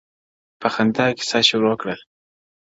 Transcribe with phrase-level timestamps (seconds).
[0.59, 1.95] په خــــنــدا كيــسـه شـــــروع كړه؛